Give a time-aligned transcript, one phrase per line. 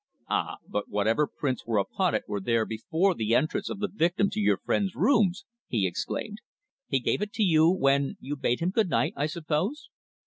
[0.27, 0.57] "Ah!
[0.67, 4.39] but whatever prints were upon it were there before the entrance of the victim to
[4.39, 6.39] your friend's rooms," he exclaimed.
[6.87, 9.89] "He gave it to you when you bade him good night, I suppose?"